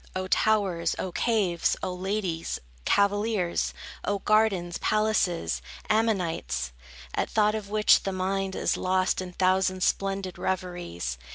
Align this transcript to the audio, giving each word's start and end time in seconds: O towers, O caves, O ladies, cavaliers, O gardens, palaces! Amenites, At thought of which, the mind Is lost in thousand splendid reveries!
O 0.15 0.25
towers, 0.25 0.95
O 0.97 1.11
caves, 1.11 1.77
O 1.83 1.93
ladies, 1.93 2.57
cavaliers, 2.85 3.71
O 4.03 4.17
gardens, 4.17 4.79
palaces! 4.79 5.61
Amenites, 5.91 6.71
At 7.13 7.29
thought 7.29 7.53
of 7.53 7.69
which, 7.69 8.01
the 8.01 8.11
mind 8.11 8.55
Is 8.55 8.75
lost 8.77 9.21
in 9.21 9.31
thousand 9.33 9.83
splendid 9.83 10.39
reveries! 10.39 11.19